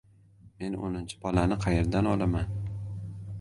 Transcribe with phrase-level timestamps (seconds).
[0.61, 2.51] «Men o‘ninchi bolani qayerdan olaman?».